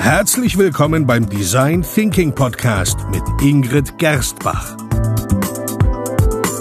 [0.00, 4.74] Herzlich willkommen beim Design Thinking Podcast mit Ingrid Gerstbach.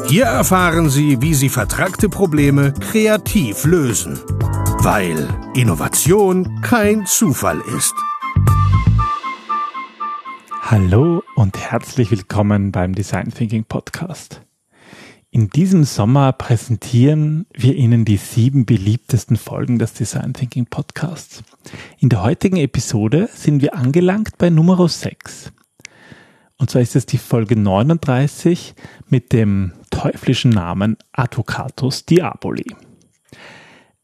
[0.10, 4.20] Hier erfahren Sie, wie Sie vertragte Probleme kreativ lösen,
[4.80, 5.26] weil
[5.56, 7.96] Innovation kein Zufall ist.
[10.62, 14.42] Hallo und herzlich willkommen beim Design Thinking Podcast.
[15.32, 21.44] In diesem Sommer präsentieren wir Ihnen die sieben beliebtesten Folgen des Design Thinking Podcasts.
[22.00, 25.52] In der heutigen Episode sind wir angelangt bei Nummer 6.
[26.58, 28.74] Und zwar ist es die Folge 39
[29.08, 32.76] mit dem teuflischen Namen Advocatus Diaboli.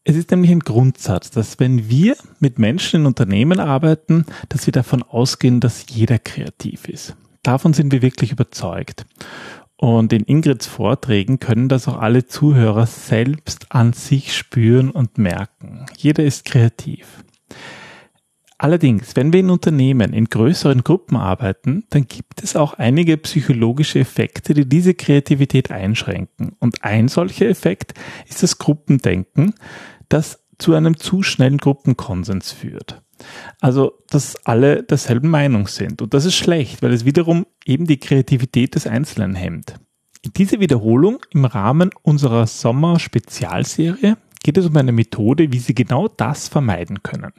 [0.04, 4.72] Es ist nämlich ein Grundsatz, dass wenn wir mit Menschen in Unternehmen arbeiten, dass wir
[4.72, 7.16] davon ausgehen, dass jeder kreativ ist.
[7.42, 9.06] Davon sind wir wirklich überzeugt.
[9.78, 15.84] Und in Ingrids Vorträgen können das auch alle Zuhörer selbst an sich spüren und merken.
[15.96, 17.24] Jeder ist kreativ.
[18.58, 23.98] Allerdings, wenn wir in Unternehmen in größeren Gruppen arbeiten, dann gibt es auch einige psychologische
[23.98, 26.56] Effekte, die diese Kreativität einschränken.
[26.58, 27.92] Und ein solcher Effekt
[28.26, 29.52] ist das Gruppendenken,
[30.08, 33.02] das zu einem zu schnellen Gruppenkonsens führt.
[33.60, 36.02] Also, dass alle derselben Meinung sind.
[36.02, 39.74] Und das ist schlecht, weil es wiederum eben die Kreativität des Einzelnen hemmt.
[40.22, 46.08] In dieser Wiederholung im Rahmen unserer Sommer-Spezialserie geht es um eine Methode, wie Sie genau
[46.08, 47.32] das vermeiden können.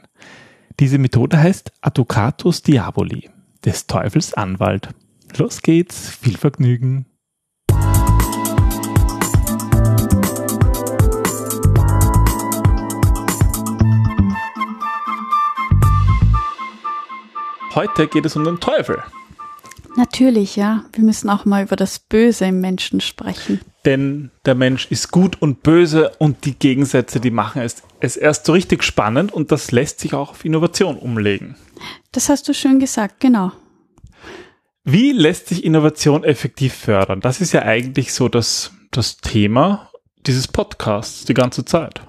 [0.80, 3.30] Diese Methode heißt Advocatus Diaboli,
[3.64, 4.90] des Teufels Anwalt.
[5.36, 7.07] Los geht's, viel Vergnügen!
[17.78, 19.00] Heute geht es um den Teufel.
[19.96, 20.84] Natürlich, ja.
[20.94, 23.60] Wir müssen auch mal über das Böse im Menschen sprechen.
[23.84, 28.46] Denn der Mensch ist gut und böse und die Gegensätze, die machen es, es erst
[28.46, 31.54] so richtig spannend und das lässt sich auch auf Innovation umlegen.
[32.10, 33.52] Das hast du schön gesagt, genau.
[34.82, 37.20] Wie lässt sich Innovation effektiv fördern?
[37.20, 39.92] Das ist ja eigentlich so das, das Thema
[40.26, 42.00] dieses Podcasts die ganze Zeit.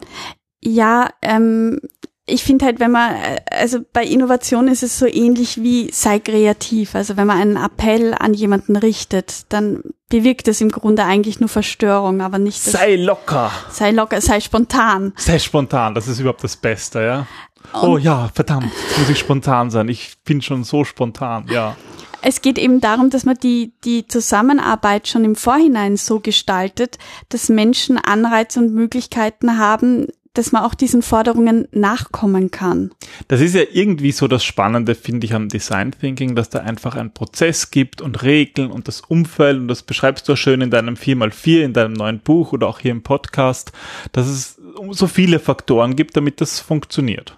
[0.62, 1.80] Ja, ähm,
[2.30, 3.16] ich finde halt, wenn man,
[3.52, 6.96] also bei Innovation ist es so ähnlich wie sei kreativ.
[6.96, 11.50] Also wenn man einen Appell an jemanden richtet, dann bewirkt es im Grunde eigentlich nur
[11.50, 12.62] Verstörung, aber nicht.
[12.62, 13.52] Sei locker.
[13.70, 15.14] Sei locker, sei spontan.
[15.18, 17.28] Sei spontan, das ist überhaupt das Beste, ja.
[17.74, 19.90] Und oh ja, verdammt, muss ich spontan sein.
[19.90, 21.76] Ich bin schon so spontan, ja.
[22.22, 26.98] Es geht eben darum, dass man die, die Zusammenarbeit schon im Vorhinein so gestaltet,
[27.30, 32.92] dass Menschen Anreize und Möglichkeiten haben, dass man auch diesen Forderungen nachkommen kann.
[33.28, 36.96] Das ist ja irgendwie so das Spannende, finde ich, am Design Thinking, dass da einfach
[36.96, 40.96] ein Prozess gibt und Regeln und das Umfeld und das beschreibst du schön in deinem
[40.96, 43.72] 4x4, in deinem neuen Buch oder auch hier im Podcast,
[44.12, 47.38] dass es so viele Faktoren gibt, damit das funktioniert.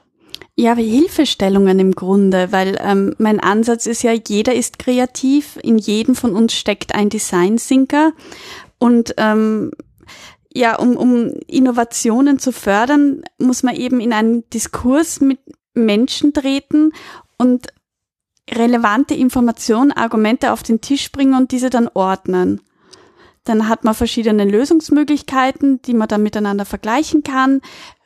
[0.56, 5.78] Ja, wie Hilfestellungen im Grunde, weil ähm, mein Ansatz ist ja, jeder ist kreativ, in
[5.78, 8.12] jedem von uns steckt ein Design-Thinker
[8.78, 9.72] und ähm,
[10.54, 15.40] ja, um, um Innovationen zu fördern, muss man eben in einen Diskurs mit
[15.74, 16.92] Menschen treten
[17.38, 17.68] und
[18.50, 22.62] relevante Informationen, Argumente auf den Tisch bringen und diese dann ordnen.
[23.44, 27.62] Dann hat man verschiedene Lösungsmöglichkeiten, die man dann miteinander vergleichen kann,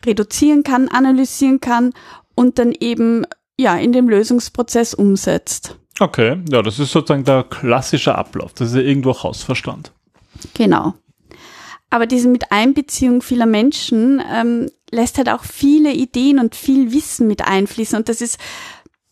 [0.06, 1.94] reduzieren kann, analysieren kann
[2.36, 3.26] und dann eben
[3.58, 5.78] ja in dem Lösungsprozess umsetzt.
[6.00, 8.54] Okay, ja, das ist sozusagen der klassische Ablauf.
[8.54, 9.92] Das ist ja irgendwo Hausverstand.
[10.54, 10.94] Genau.
[11.96, 17.48] Aber diese Miteinbeziehung vieler Menschen ähm, lässt halt auch viele Ideen und viel Wissen mit
[17.48, 17.98] einfließen.
[17.98, 18.38] Und das ist,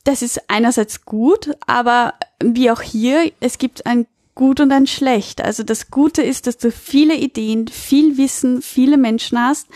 [0.03, 2.13] das ist einerseits gut, aber
[2.43, 4.05] wie auch hier, es gibt ein
[4.35, 5.41] Gut und ein Schlecht.
[5.41, 9.67] Also das Gute ist, dass du viele Ideen, viel Wissen, viele Menschen hast.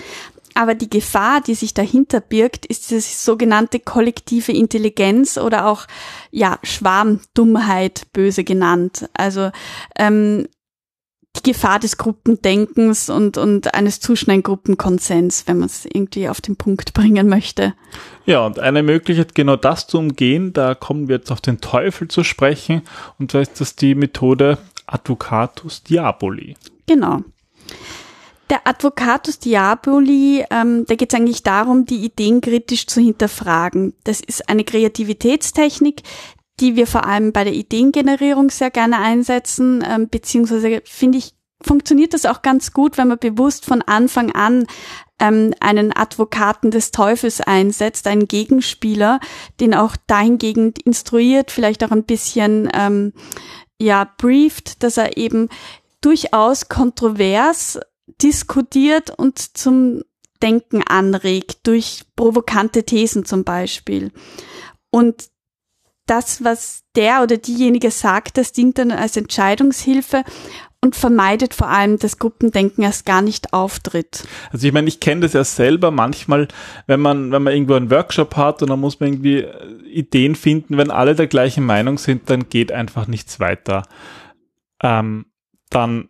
[0.53, 5.85] Aber die Gefahr, die sich dahinter birgt, ist diese sogenannte kollektive Intelligenz oder auch
[6.31, 9.07] ja Schwarmdummheit böse genannt.
[9.13, 9.51] Also
[9.97, 10.49] ähm,
[11.39, 16.41] die Gefahr des Gruppendenkens und, und eines zu schnellen Gruppenkonsens, wenn man es irgendwie auf
[16.41, 17.73] den Punkt bringen möchte.
[18.25, 22.07] Ja, und eine Möglichkeit, genau das zu umgehen, da kommen wir jetzt auf den Teufel
[22.07, 22.81] zu sprechen,
[23.19, 26.55] und zwar ist das die Methode Advocatus Diaboli.
[26.87, 27.21] Genau.
[28.49, 33.93] Der Advocatus Diaboli, ähm, da geht es eigentlich darum, die Ideen kritisch zu hinterfragen.
[34.05, 36.01] Das ist eine Kreativitätstechnik,
[36.59, 42.13] die wir vor allem bei der Ideengenerierung sehr gerne einsetzen, ähm, beziehungsweise finde ich, funktioniert
[42.13, 44.65] das auch ganz gut, wenn man bewusst von Anfang an
[45.19, 49.19] ähm, einen Advokaten des Teufels einsetzt, einen Gegenspieler,
[49.59, 53.13] den auch dahingegen instruiert, vielleicht auch ein bisschen ähm,
[53.79, 55.49] ja brieft, dass er eben
[56.01, 57.79] durchaus kontrovers
[58.21, 60.01] diskutiert und zum
[60.41, 64.11] Denken anregt, durch provokante Thesen zum Beispiel.
[64.91, 65.29] Und
[66.09, 70.23] das, was der oder diejenige sagt, das dient dann als Entscheidungshilfe
[70.81, 74.27] und vermeidet vor allem, dass Gruppendenken erst gar nicht auftritt.
[74.51, 76.47] Also ich meine, ich kenne das ja selber manchmal,
[76.85, 80.35] wenn man, wenn man irgendwo einen Workshop hat und dann muss man irgendwie äh, Ideen
[80.35, 83.83] finden, wenn alle der gleichen Meinung sind, dann geht einfach nichts weiter.
[84.81, 85.25] Ähm,
[85.69, 86.09] dann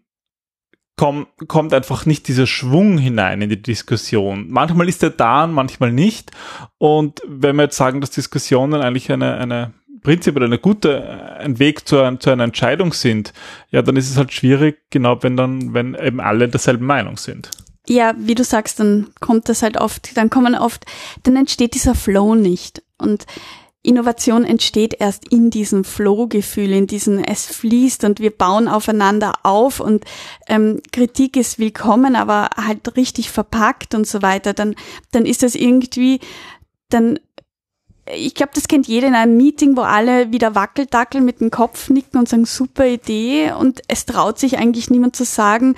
[0.98, 4.48] komm, kommt einfach nicht dieser Schwung hinein in die Diskussion.
[4.50, 6.32] Manchmal ist er da und manchmal nicht.
[6.78, 11.88] Und wenn wir jetzt sagen, dass Diskussionen eigentlich eine, eine prinzipiell eine gute, ein Weg
[11.88, 13.34] zu, zu einer Entscheidung sind,
[13.72, 17.50] ja, dann ist es halt schwierig, genau wenn dann, wenn eben alle derselben Meinung sind.
[17.88, 20.86] Ja, wie du sagst, dann kommt das halt oft, dann kommen oft,
[21.24, 22.84] dann entsteht dieser Flow nicht.
[22.98, 23.26] Und
[23.88, 29.80] Innovation entsteht erst in diesem Flow-Gefühl, in diesem es fließt und wir bauen aufeinander auf
[29.80, 30.04] und
[30.48, 34.54] ähm, Kritik ist willkommen, aber halt richtig verpackt und so weiter.
[34.54, 34.76] Dann,
[35.12, 36.20] dann ist das irgendwie,
[36.90, 37.20] dann
[38.14, 41.90] ich glaube, das kennt jeder in einem Meeting, wo alle wieder wackeldackeln mit dem Kopf
[41.90, 43.52] nicken und sagen, super Idee.
[43.52, 45.76] Und es traut sich eigentlich niemand zu sagen,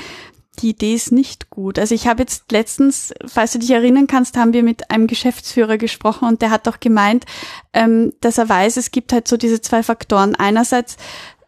[0.61, 1.79] die Idee ist nicht gut.
[1.79, 5.77] Also ich habe jetzt letztens, falls du dich erinnern kannst, haben wir mit einem Geschäftsführer
[5.77, 7.25] gesprochen und der hat auch gemeint,
[7.73, 10.35] ähm, dass er weiß, es gibt halt so diese zwei Faktoren.
[10.35, 10.97] Einerseits,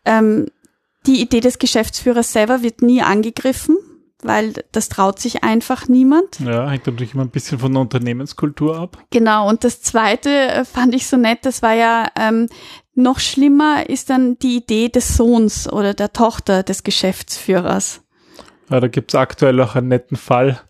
[0.06, 0.48] ähm,
[1.06, 3.78] die Idee des Geschäftsführers selber wird nie angegriffen,
[4.24, 6.40] weil das traut sich einfach niemand.
[6.40, 8.98] Ja, hängt natürlich immer ein bisschen von der Unternehmenskultur ab.
[9.10, 12.48] Genau, und das Zweite äh, fand ich so nett, das war ja ähm,
[12.94, 18.02] noch schlimmer ist dann die Idee des Sohns oder der Tochter des Geschäftsführers.
[18.70, 20.62] Ja, da gibt's aktuell auch einen netten Fall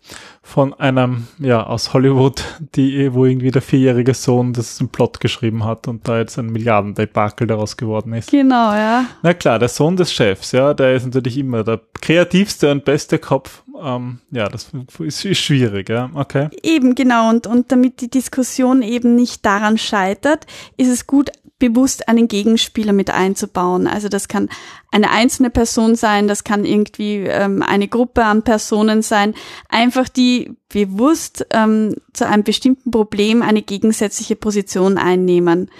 [0.44, 2.44] von einem, ja, aus Hollywood,
[2.74, 6.50] die, wo irgendwie der vierjährige Sohn das im Plot geschrieben hat und da jetzt ein
[6.50, 8.30] Milliardendebakel daraus geworden ist.
[8.30, 9.04] Genau, ja.
[9.22, 13.18] Na klar, der Sohn des Chefs, ja, der ist natürlich immer der kreativste und beste
[13.18, 13.62] Kopf.
[13.80, 16.48] Ähm, ja, das ist, ist schwierig, ja, okay.
[16.62, 17.30] Eben, genau.
[17.30, 20.46] Und, und damit die Diskussion eben nicht daran scheitert,
[20.76, 21.30] ist es gut,
[21.62, 23.86] bewusst einen Gegenspieler mit einzubauen.
[23.86, 24.48] Also das kann
[24.90, 29.34] eine einzelne Person sein, das kann irgendwie ähm, eine Gruppe an Personen sein,
[29.68, 35.70] einfach die bewusst ähm, zu einem bestimmten Problem eine gegensätzliche Position einnehmen.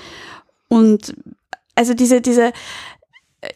[0.69, 1.17] Und
[1.75, 2.53] also diese, diese,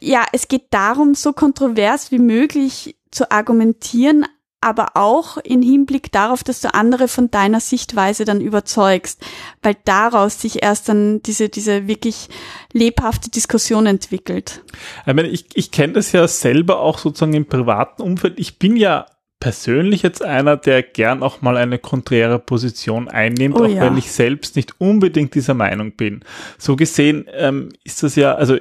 [0.00, 4.26] ja, es geht darum, so kontrovers wie möglich zu argumentieren,
[4.60, 9.24] aber auch in Hinblick darauf, dass du andere von deiner Sichtweise dann überzeugst,
[9.62, 12.28] weil daraus sich erst dann diese, diese wirklich
[12.72, 14.62] lebhafte Diskussion entwickelt.
[15.06, 18.38] Ich meine, ich, ich kenne das ja selber auch sozusagen im privaten Umfeld.
[18.38, 19.06] Ich bin ja
[19.38, 23.82] persönlich jetzt einer, der gern auch mal eine konträre Position einnimmt, oh, auch ja.
[23.82, 26.20] wenn ich selbst nicht unbedingt dieser Meinung bin.
[26.58, 28.56] So gesehen ähm, ist das ja, also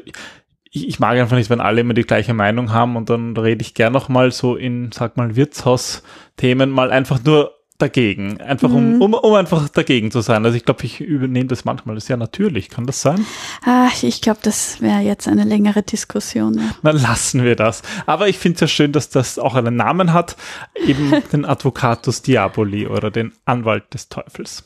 [0.75, 3.62] ich, ich mag einfach nicht, wenn alle immer die gleiche Meinung haben und dann rede
[3.62, 8.39] ich gern noch mal so in, sag mal, Wirtshaus-Themen mal einfach nur dagegen.
[8.39, 9.01] Einfach um, mhm.
[9.01, 10.45] um, um einfach dagegen zu sein.
[10.45, 12.69] Also ich glaube, ich übernehme das manchmal sehr natürlich.
[12.69, 13.25] Kann das sein?
[13.66, 16.54] Ah, ich glaube, das wäre jetzt eine längere Diskussion.
[16.57, 16.75] Ja.
[16.83, 17.81] Dann lassen wir das.
[18.06, 20.38] Aber ich finde es ja schön, dass das auch einen Namen hat.
[20.88, 24.63] Eben den Advocatus Diaboli oder den Anwalt des Teufels.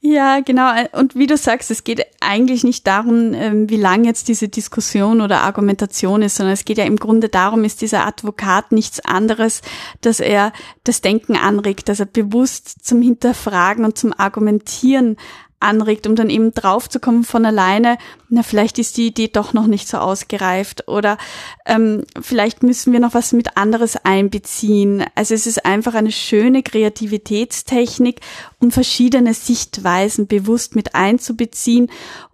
[0.00, 0.70] Ja, genau.
[0.92, 5.22] Und wie du sagst, es geht eigentlich nicht darum, ähm, wie lang jetzt diese Diskussion
[5.22, 9.62] oder Argumentation ist, sondern es geht ja im Grunde darum, ist dieser Advokat nichts anderes,
[10.02, 10.52] dass er
[10.84, 15.16] das Denken anregt, dass er bewusst bewusst zum Hinterfragen und zum Argumentieren
[15.60, 17.98] anregt, um dann eben draufzukommen von alleine,
[18.30, 21.18] na, vielleicht ist die Idee doch noch nicht so ausgereift oder
[21.66, 25.04] ähm, vielleicht müssen wir noch was mit anderes einbeziehen.
[25.14, 28.20] Also es ist einfach eine schöne Kreativitätstechnik,
[28.58, 31.90] um verschiedene Sichtweisen bewusst mit einzubeziehen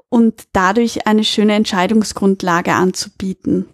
[0.08, 3.68] und dadurch eine schöne Entscheidungsgrundlage anzubieten.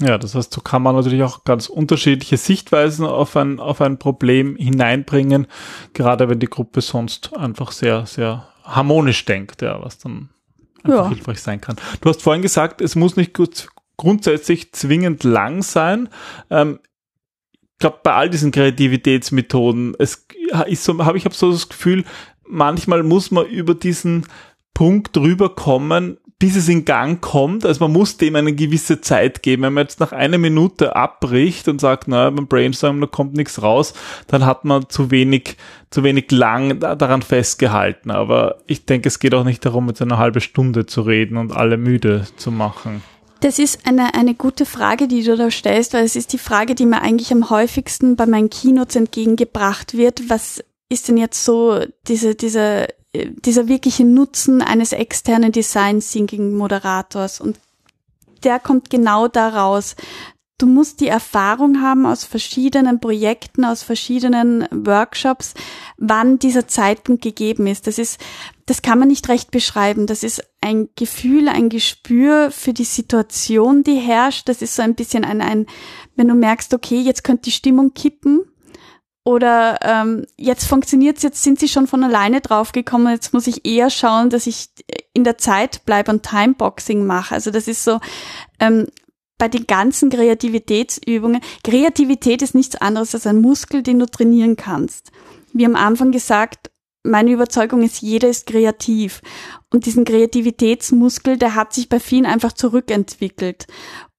[0.00, 3.98] Ja, das heißt, so kann man natürlich auch ganz unterschiedliche Sichtweisen auf ein, auf ein
[3.98, 5.46] Problem hineinbringen,
[5.92, 10.30] gerade wenn die Gruppe sonst einfach sehr, sehr harmonisch denkt, ja, was dann
[10.82, 11.08] einfach ja.
[11.08, 11.76] hilfreich sein kann.
[12.00, 16.08] Du hast vorhin gesagt, es muss nicht gut, grundsätzlich zwingend lang sein.
[16.50, 16.80] Ähm,
[17.52, 20.26] ich glaube, bei all diesen Kreativitätsmethoden, es
[20.66, 22.04] ist so, habe ich hab so das Gefühl,
[22.46, 24.26] manchmal muss man über diesen
[24.72, 27.64] Punkt rüberkommen, bis es in Gang kommt.
[27.64, 29.62] Also man muss dem eine gewisse Zeit geben.
[29.62, 33.62] Wenn man jetzt nach einer Minute abbricht und sagt, na, beim Brainstorm, da kommt nichts
[33.62, 33.94] raus,
[34.26, 35.56] dann hat man zu wenig,
[35.90, 38.10] zu wenig lang daran festgehalten.
[38.10, 41.52] Aber ich denke, es geht auch nicht darum, jetzt eine halbe Stunde zu reden und
[41.52, 43.02] alle müde zu machen.
[43.40, 46.74] Das ist eine, eine gute Frage, die du da stellst, weil es ist die Frage,
[46.74, 50.30] die mir eigentlich am häufigsten bei meinen Keynotes entgegengebracht wird.
[50.30, 57.40] Was ist denn jetzt so diese, diese dieser wirkliche Nutzen eines externen Design Thinking Moderators
[57.40, 57.58] und
[58.42, 59.96] der kommt genau daraus,
[60.58, 65.54] du musst die Erfahrung haben aus verschiedenen Projekten, aus verschiedenen Workshops,
[65.96, 67.86] wann dieser Zeitpunkt gegeben ist.
[67.86, 68.20] Das ist,
[68.66, 70.06] das kann man nicht recht beschreiben.
[70.06, 74.48] Das ist ein Gefühl, ein Gespür für die Situation, die herrscht.
[74.48, 75.66] Das ist so ein bisschen ein, ein
[76.16, 78.42] wenn du merkst, okay, jetzt könnte die Stimmung kippen,
[79.24, 83.88] oder ähm, jetzt funktioniert's, jetzt sind sie schon von alleine draufgekommen, jetzt muss ich eher
[83.88, 84.68] schauen, dass ich
[85.14, 87.34] in der Zeit bleibe und Timeboxing mache.
[87.34, 88.00] Also das ist so
[88.60, 88.86] ähm,
[89.38, 91.40] bei den ganzen Kreativitätsübungen.
[91.64, 95.10] Kreativität ist nichts anderes als ein Muskel, den du trainieren kannst.
[95.52, 96.70] Wie am Anfang gesagt,
[97.02, 99.22] meine Überzeugung ist, jeder ist kreativ.
[99.70, 103.66] Und diesen Kreativitätsmuskel, der hat sich bei vielen einfach zurückentwickelt.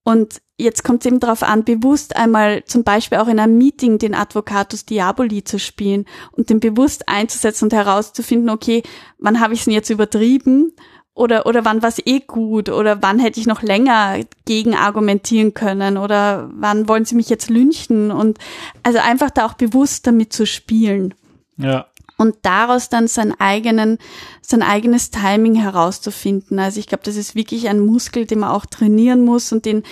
[0.07, 3.97] Und jetzt kommt es eben darauf an, bewusst einmal zum Beispiel auch in einem Meeting
[3.97, 8.83] den Advocatus Diaboli zu spielen und den bewusst einzusetzen und herauszufinden, okay,
[9.17, 10.73] wann habe ich es denn jetzt übertrieben?
[11.15, 12.69] Oder, oder wann war es eh gut?
[12.69, 15.97] Oder wann hätte ich noch länger gegen argumentieren können?
[15.97, 18.11] Oder wann wollen sie mich jetzt lynchen?
[18.11, 18.37] Und
[18.83, 21.15] also einfach da auch bewusst damit zu spielen.
[21.57, 21.87] Ja.
[22.17, 23.97] Und daraus dann sein eigenen,
[24.41, 26.59] sein eigenes Timing herauszufinden.
[26.59, 29.83] Also ich glaube, das ist wirklich ein Muskel, den man auch trainieren muss und den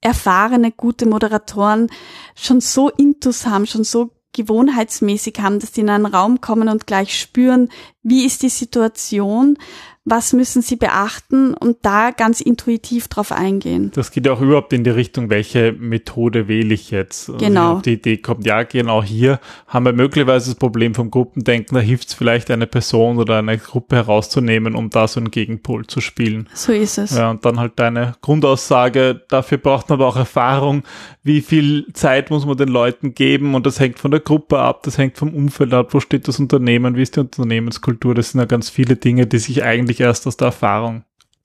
[0.00, 1.90] erfahrene, gute Moderatoren
[2.34, 6.86] schon so intus haben, schon so gewohnheitsmäßig haben, dass die in einen Raum kommen und
[6.86, 7.68] gleich spüren,
[8.02, 9.58] wie ist die Situation,
[10.04, 13.92] was müssen sie beachten und da ganz intuitiv drauf eingehen.
[13.94, 17.28] Das geht ja auch überhaupt in die Richtung, welche Methode wähle ich jetzt.
[17.30, 17.78] Also genau.
[17.80, 22.08] die Idee kommt, ja, genau hier haben wir möglicherweise das Problem vom Gruppendenken, da hilft
[22.08, 26.48] es vielleicht eine Person oder eine Gruppe herauszunehmen, um da so einen Gegenpol zu spielen.
[26.52, 27.16] So ist es.
[27.16, 30.82] Ja, und dann halt deine Grundaussage, dafür braucht man aber auch Erfahrung,
[31.22, 34.82] wie viel Zeit muss man den Leuten geben und das hängt von der Gruppe ab,
[34.82, 38.40] das hängt vom Umfeld ab, wo steht das Unternehmen, wie ist die Unternehmenskultur, das sind
[38.40, 41.04] ja ganz viele Dinge, die sich eigentlich eigentlich erst aus der Erfahrung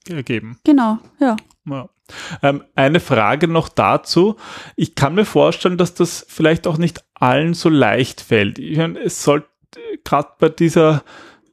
[0.09, 0.57] ergeben.
[0.63, 1.35] Genau, ja.
[1.65, 1.89] ja.
[2.41, 4.37] Ähm, eine Frage noch dazu.
[4.77, 8.59] Ich kann mir vorstellen, dass das vielleicht auch nicht allen so leicht fällt.
[8.59, 9.47] Ich meine, es sollte
[10.05, 11.03] gerade bei dieser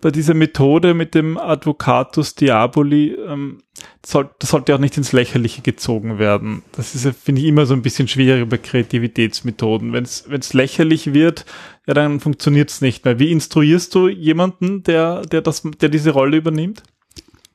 [0.05, 3.63] bei dieser Methode mit dem Advocatus Diaboli, ähm,
[4.05, 6.63] soll, das sollte auch nicht ins Lächerliche gezogen werden.
[6.73, 9.95] Das ist, finde ich, immer so ein bisschen schwierig bei Kreativitätsmethoden.
[9.95, 11.47] Wenn es lächerlich wird,
[11.87, 13.19] ja, dann funktioniert es nicht mehr.
[13.19, 16.83] Wie instruierst du jemanden, der, der, das, der diese Rolle übernimmt?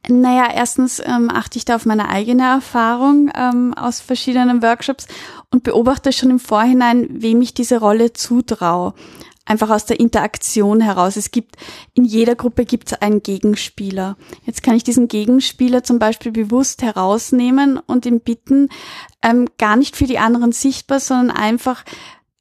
[0.08, 5.08] Naja, erstens ähm, achte ich da auf meine eigene Erfahrung ähm, aus verschiedenen Workshops
[5.51, 8.96] und beobachte schon im Vorhinein, wem ich diese Rolle zutraue.
[9.50, 11.15] Einfach aus der Interaktion heraus.
[11.15, 11.56] Es gibt,
[11.96, 14.15] in jeder Gruppe gibt es einen Gegenspieler.
[14.46, 18.70] Jetzt kann ich diesen Gegenspieler zum Beispiel bewusst herausnehmen und ihn bitten,
[19.24, 21.84] ähm, gar nicht für die anderen sichtbar, sondern einfach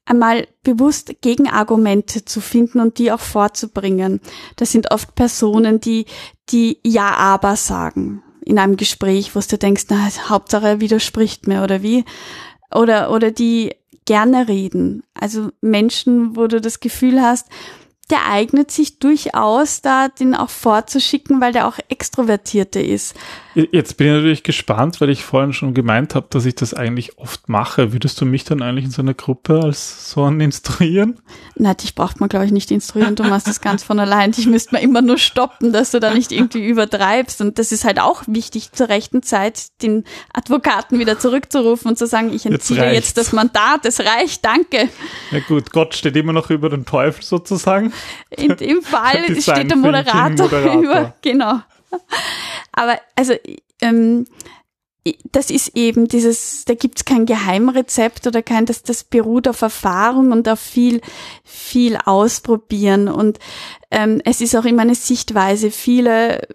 [0.05, 4.21] einmal bewusst Gegenargumente zu finden und die auch vorzubringen.
[4.55, 6.05] Das sind oft Personen, die,
[6.49, 11.63] die Ja, aber sagen in einem Gespräch, wo du denkst, na, Hauptsache er widerspricht mir
[11.63, 12.03] oder wie.
[12.73, 13.75] Oder, oder die
[14.09, 15.03] gerne reden.
[15.13, 17.45] Also Menschen, wo du das Gefühl hast,
[18.09, 23.13] der eignet sich durchaus, da den auch vorzuschicken, weil der auch extrovertierter ist.
[23.71, 27.17] Jetzt bin ich natürlich gespannt, weil ich vorhin schon gemeint habe, dass ich das eigentlich
[27.17, 27.93] oft mache.
[27.93, 31.19] Würdest du mich dann eigentlich in so einer Gruppe als so einen instruieren?
[31.55, 33.15] Nein, dich braucht man, glaube ich, nicht instruieren.
[33.15, 34.31] Du machst das ganz von allein.
[34.31, 37.41] Dich müsste man immer nur stoppen, dass du da nicht irgendwie übertreibst.
[37.41, 42.07] Und das ist halt auch wichtig, zur rechten Zeit den Advokaten wieder zurückzurufen und zu
[42.07, 44.89] sagen, ich entziehe jetzt, jetzt das Mandat, es reicht, danke.
[45.31, 47.93] Ja gut, Gott steht immer noch über den Teufel sozusagen.
[48.29, 51.61] In dem Fall steht der Moderator, Moderator über, genau.
[52.71, 53.33] Aber also
[53.81, 54.25] ähm,
[55.31, 60.31] das ist eben dieses, da gibt's kein Geheimrezept oder kein, das, das beruht auf Erfahrung
[60.31, 61.01] und auf viel,
[61.43, 63.07] viel ausprobieren.
[63.07, 63.39] Und
[63.91, 65.71] ähm, es ist auch immer eine Sichtweise.
[65.71, 66.47] Viele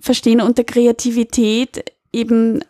[0.00, 2.64] verstehen unter Kreativität eben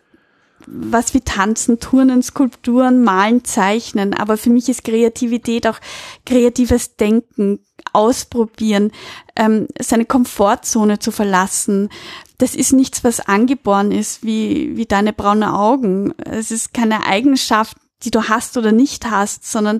[0.65, 4.13] was wie Tanzen, Turnen, Skulpturen, Malen, Zeichnen.
[4.13, 5.79] Aber für mich ist Kreativität auch
[6.25, 7.59] kreatives Denken,
[7.91, 8.91] Ausprobieren,
[9.35, 11.89] ähm, seine Komfortzone zu verlassen.
[12.37, 16.13] Das ist nichts, was angeboren ist, wie, wie deine braunen Augen.
[16.19, 19.79] Es ist keine Eigenschaft, die du hast oder nicht hast, sondern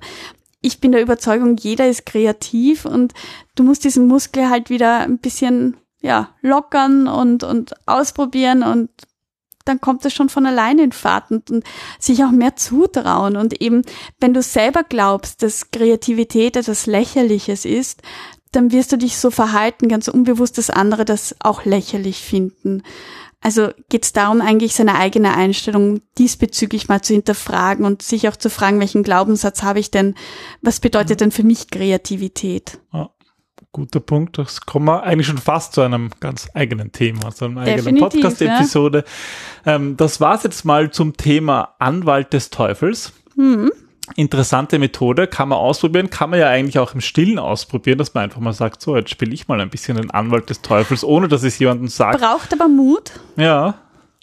[0.62, 3.14] ich bin der Überzeugung, jeder ist kreativ und
[3.56, 8.90] du musst diesen Muskel halt wieder ein bisschen ja, lockern und, und ausprobieren und
[9.70, 11.64] dann kommt es schon von alleine in Fahrt und, und
[12.00, 13.38] sich auch mehr zutrauen.
[13.38, 13.84] Und eben,
[14.20, 18.02] wenn du selber glaubst, dass Kreativität etwas Lächerliches ist,
[18.52, 22.84] dann wirst du dich so verhalten, ganz unbewusst, dass andere das auch lächerlich finden.
[23.42, 28.36] Also geht es darum, eigentlich seine eigene Einstellung diesbezüglich mal zu hinterfragen und sich auch
[28.36, 30.16] zu fragen, welchen Glaubenssatz habe ich denn,
[30.62, 32.80] was bedeutet denn für mich Kreativität?
[32.92, 33.10] Ja
[33.72, 34.38] guter Punkt.
[34.38, 39.04] Das kommen wir eigentlich schon fast zu einem ganz eigenen Thema, zu einer eigenen Podcast-Episode.
[39.66, 43.14] Ähm, das war's jetzt mal zum Thema Anwalt des Teufels.
[43.36, 43.72] Mhm.
[44.16, 48.24] Interessante Methode, kann man ausprobieren, kann man ja eigentlich auch im Stillen ausprobieren, dass man
[48.24, 51.28] einfach mal sagt, so, jetzt spiele ich mal ein bisschen den Anwalt des Teufels, ohne
[51.28, 52.20] dass es jemandem sagt.
[52.20, 53.12] Braucht aber Mut.
[53.36, 53.76] Ja,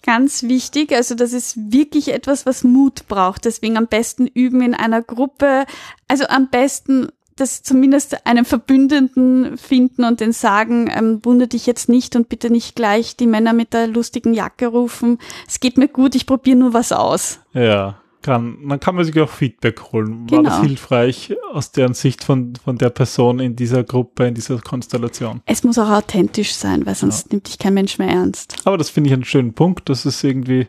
[0.07, 3.43] Ganz wichtig, also das ist wirklich etwas, was Mut braucht.
[3.43, 5.65] Deswegen am besten üben in einer Gruppe.
[6.07, 11.89] Also am besten das zumindest einen Verbündeten finden und den sagen, ähm, wundere dich jetzt
[11.89, 15.17] nicht und bitte nicht gleich die Männer mit der lustigen Jacke rufen.
[15.47, 17.39] Es geht mir gut, ich probiere nur was aus.
[17.53, 18.01] ja.
[18.23, 20.29] Kann, dann kann man sich auch Feedback holen.
[20.29, 20.67] War das Genau.
[20.67, 25.41] hilfreich aus deren Sicht von, von der Person in dieser Gruppe, in dieser Konstellation?
[25.45, 28.55] Es muss auch authentisch sein, weil sonst nimmt dich kein Mensch mehr ernst.
[28.65, 29.87] Aber das finde ich einen schönen Punkt.
[29.87, 30.67] Das ist irgendwie,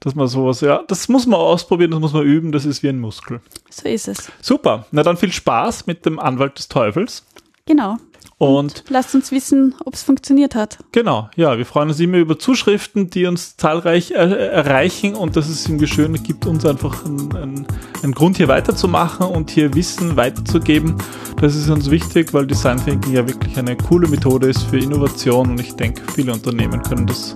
[0.00, 2.88] dass man sowas, ja, das muss man ausprobieren, das muss man üben, das ist wie
[2.88, 3.40] ein Muskel.
[3.70, 4.30] So ist es.
[4.40, 4.86] Super.
[4.92, 7.24] Na dann viel Spaß mit dem Anwalt des Teufels.
[7.66, 7.96] Genau.
[8.38, 10.78] Und Lasst uns wissen, ob es funktioniert hat.
[10.92, 15.48] genau, ja, wir freuen uns immer über Zuschriften, die uns zahlreich äh, erreichen und das
[15.48, 17.66] ist irgendwie schön, gibt uns einfach einen, einen,
[18.00, 20.94] einen Grund hier weiterzumachen und hier Wissen weiterzugeben.
[21.40, 25.50] Das ist uns wichtig, weil Design Thinking ja wirklich eine coole Methode ist für Innovation
[25.50, 27.34] und ich denke, viele Unternehmen können das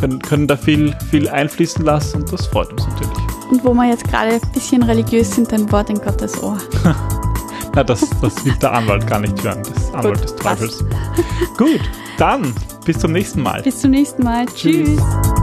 [0.00, 3.18] können, können da viel, viel einfließen lassen und das freut uns natürlich.
[3.50, 6.58] Und wo wir jetzt gerade ein bisschen religiös sind, ein Wort in Gottes Ohr.
[7.74, 10.60] Na, das, das will der Anwalt gar nicht hören, das Anwalt des passt.
[10.60, 10.84] Teufels.
[11.56, 11.80] Gut,
[12.18, 12.54] dann
[12.84, 13.62] bis zum nächsten Mal.
[13.62, 14.46] Bis zum nächsten Mal.
[14.46, 14.96] Tschüss.
[14.96, 15.39] Tschüss.